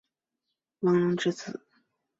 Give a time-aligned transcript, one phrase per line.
[0.79, 1.61] 王隆之子。